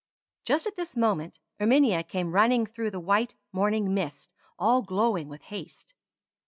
Just 0.45 0.65
at 0.65 0.75
this 0.75 0.97
moment 0.97 1.37
Erminia 1.59 2.01
came 2.01 2.31
running 2.31 2.65
through 2.65 2.89
the 2.89 2.99
white 2.99 3.35
morning 3.51 3.93
mist 3.93 4.33
all 4.57 4.81
glowing 4.81 5.27
with 5.29 5.43
haste. 5.43 5.93